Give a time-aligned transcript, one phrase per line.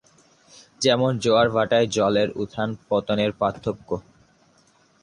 [0.81, 3.89] যেমন: জোয়ার-ভাটায় জলের উথান-পতনের পার্থক্য।